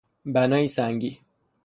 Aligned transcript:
بنایی 0.33 0.67
سنگی 0.67 1.19